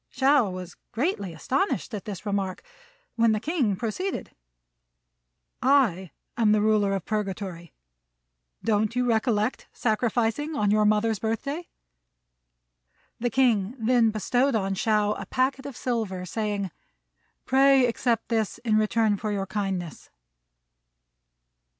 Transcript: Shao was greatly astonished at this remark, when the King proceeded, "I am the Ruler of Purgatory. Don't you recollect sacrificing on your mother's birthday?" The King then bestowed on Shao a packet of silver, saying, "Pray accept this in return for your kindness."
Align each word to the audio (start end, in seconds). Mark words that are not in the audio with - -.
Shao 0.09 0.49
was 0.49 0.77
greatly 0.91 1.31
astonished 1.31 1.93
at 1.93 2.05
this 2.05 2.25
remark, 2.25 2.63
when 3.17 3.33
the 3.33 3.39
King 3.39 3.75
proceeded, 3.75 4.31
"I 5.61 6.09
am 6.35 6.53
the 6.53 6.61
Ruler 6.61 6.93
of 6.95 7.05
Purgatory. 7.05 7.71
Don't 8.63 8.95
you 8.95 9.05
recollect 9.05 9.67
sacrificing 9.73 10.55
on 10.55 10.71
your 10.71 10.85
mother's 10.85 11.19
birthday?" 11.19 11.67
The 13.19 13.29
King 13.29 13.75
then 13.77 14.09
bestowed 14.09 14.55
on 14.55 14.73
Shao 14.73 15.13
a 15.13 15.27
packet 15.27 15.67
of 15.67 15.77
silver, 15.77 16.25
saying, 16.25 16.71
"Pray 17.45 17.85
accept 17.85 18.29
this 18.29 18.57
in 18.65 18.77
return 18.79 19.17
for 19.17 19.31
your 19.31 19.45
kindness." 19.45 20.09